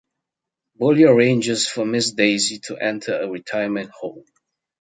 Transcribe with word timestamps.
Boolie 0.79 1.07
arranges 1.07 1.67
for 1.67 1.85
Miss 1.85 2.13
Daisy 2.13 2.57
to 2.57 2.75
enter 2.75 3.19
a 3.21 3.29
retirement 3.29 3.91
home. 3.91 4.25